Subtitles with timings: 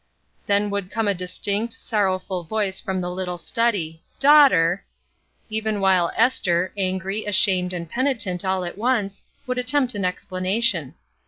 [0.47, 4.79] Then would come a distinct, sorrowful voice from the Uttle study, ''Daughter!"
[5.47, 10.95] even while Esther, angry, ashamed, and penitent all at once, would attempt an explanation.